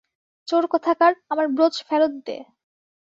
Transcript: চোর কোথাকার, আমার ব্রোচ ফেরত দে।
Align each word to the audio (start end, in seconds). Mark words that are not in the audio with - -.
চোর 0.47 0.63
কোথাকার, 0.67 1.13
আমার 1.29 1.47
ব্রোচ 1.47 1.75
ফেরত 1.87 2.13
দে। 2.25 2.37